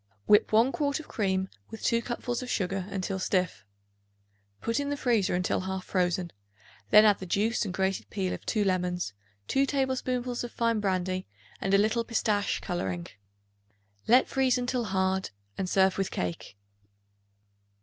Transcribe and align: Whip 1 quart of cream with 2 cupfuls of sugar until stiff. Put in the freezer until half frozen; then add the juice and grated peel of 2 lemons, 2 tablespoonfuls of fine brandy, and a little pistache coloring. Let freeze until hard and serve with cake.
Whip 0.25 0.51
1 0.51 0.71
quart 0.71 0.99
of 0.99 1.07
cream 1.07 1.47
with 1.69 1.83
2 1.83 2.01
cupfuls 2.01 2.41
of 2.41 2.49
sugar 2.49 2.87
until 2.89 3.19
stiff. 3.19 3.63
Put 4.59 4.79
in 4.79 4.89
the 4.89 4.97
freezer 4.97 5.35
until 5.35 5.59
half 5.59 5.85
frozen; 5.85 6.31
then 6.89 7.05
add 7.05 7.19
the 7.19 7.27
juice 7.27 7.65
and 7.65 7.71
grated 7.71 8.09
peel 8.09 8.33
of 8.33 8.43
2 8.47 8.63
lemons, 8.63 9.13
2 9.47 9.67
tablespoonfuls 9.67 10.43
of 10.43 10.51
fine 10.51 10.79
brandy, 10.79 11.27
and 11.59 11.75
a 11.75 11.77
little 11.77 12.03
pistache 12.03 12.61
coloring. 12.61 13.05
Let 14.07 14.27
freeze 14.27 14.57
until 14.57 14.85
hard 14.85 15.29
and 15.55 15.69
serve 15.69 15.99
with 15.99 16.09
cake. 16.09 16.57